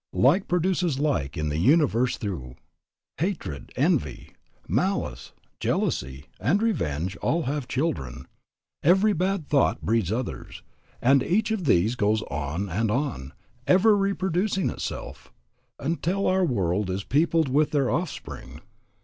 "Like 0.13 0.47
produces 0.47 0.97
like 0.97 1.33
the 1.33 1.59
universe 1.59 2.17
through. 2.17 2.55
Hatred, 3.19 3.71
envy, 3.75 4.31
malice, 4.67 5.31
jealousy, 5.59 6.25
and 6.39 6.59
revenge 6.59 7.15
all 7.17 7.43
have 7.43 7.67
children. 7.67 8.25
Every 8.81 9.13
bad 9.13 9.47
thought 9.47 9.83
breeds 9.83 10.11
others, 10.11 10.63
and 11.03 11.21
each 11.21 11.51
of 11.51 11.65
these 11.65 11.93
goes 11.93 12.23
on 12.31 12.67
and 12.67 12.89
on, 12.89 13.33
ever 13.67 13.95
reproducing 13.95 14.71
itself, 14.71 15.31
until 15.77 16.25
our 16.25 16.45
world 16.45 16.89
is 16.89 17.03
peopled 17.03 17.49
with 17.49 17.69
their 17.69 17.91
offspring. 17.91 18.61